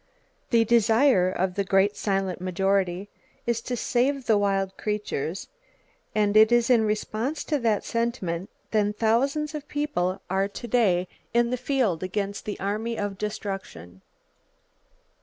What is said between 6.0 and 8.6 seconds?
and it [Page 92] is in response to that sentiment